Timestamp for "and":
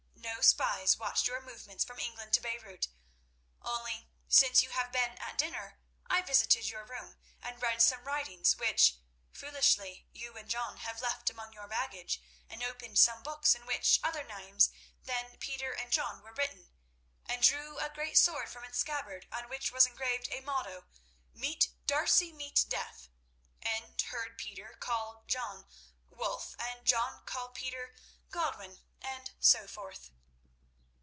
7.43-7.61, 10.37-10.49, 12.49-12.63, 15.73-15.91, 17.27-17.43, 23.61-24.01, 26.57-26.83, 28.99-29.35